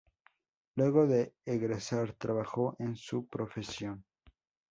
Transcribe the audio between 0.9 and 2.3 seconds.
de egresar,